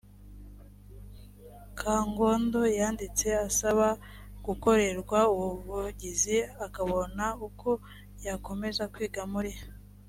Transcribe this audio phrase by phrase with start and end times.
[1.79, 3.87] kangondo yanditse asaba
[4.45, 7.69] gukorerwa ubuvugizi akabona uko
[8.25, 9.51] yakomeza kwiga muri